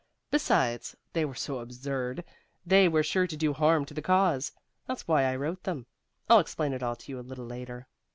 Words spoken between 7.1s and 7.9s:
you a little later."